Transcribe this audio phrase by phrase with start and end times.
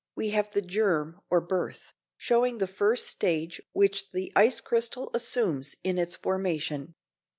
[0.15, 5.11] 128, we have the germ or birth, showing the first stage which the ice crystal
[5.13, 6.95] assumes in its formation.